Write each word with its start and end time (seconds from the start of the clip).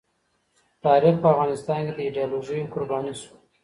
تاریخ 0.85 1.15
په 1.21 1.27
افغانستان 1.33 1.79
کي 1.85 1.91
د 1.95 1.99
ایډیالوژیو 2.07 2.71
قرباني 2.73 3.13
سو. 3.21 3.31